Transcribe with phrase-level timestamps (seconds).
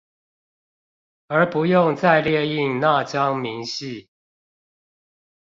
[1.27, 4.07] 而不用再列印那張明細